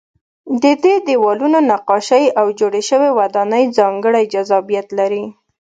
[0.63, 5.23] د دې دیوالونو نقاشۍ او جوړې شوې ودانۍ ځانګړی جذابیت لري.